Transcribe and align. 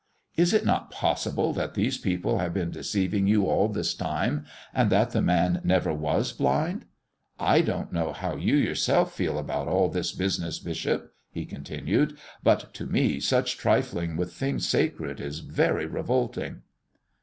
Is 0.35 0.51
it 0.51 0.65
not 0.65 0.89
possible 0.89 1.53
that 1.53 1.75
these 1.75 1.99
people 1.99 2.39
have 2.39 2.55
been 2.55 2.71
deceiving 2.71 3.27
you 3.27 3.45
all 3.45 3.67
this 3.67 3.93
time, 3.93 4.45
and 4.73 4.89
that 4.91 5.11
the 5.11 5.21
man 5.21 5.61
never 5.63 5.93
was 5.93 6.31
blind? 6.33 6.85
I 7.39 7.61
don't 7.63 7.93
know 7.93 8.11
how 8.11 8.35
you 8.35 8.55
yourself 8.55 9.13
feel 9.13 9.37
about 9.37 9.67
all 9.67 9.89
this 9.89 10.11
business, 10.11 10.57
bishop," 10.57 11.13
he 11.29 11.45
continued, 11.45 12.17
"but 12.41 12.73
to 12.73 12.87
me 12.87 13.19
such 13.19 13.59
trifling 13.59 14.17
with 14.17 14.33
things 14.33 14.67
sacred 14.67 15.19
is 15.21 15.41
very 15.41 15.85
revolting." 15.85 16.63